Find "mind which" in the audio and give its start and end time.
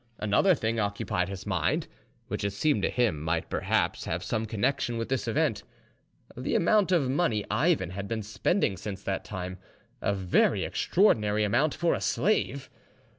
1.45-2.43